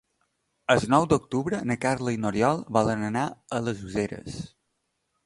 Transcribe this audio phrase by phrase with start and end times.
[0.75, 3.27] El nou d'octubre na Carla i n'Oriol volen anar
[3.59, 4.41] a les Useres.